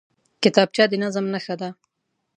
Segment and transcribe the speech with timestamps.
[0.43, 1.69] کتابچه د نظم نښه ده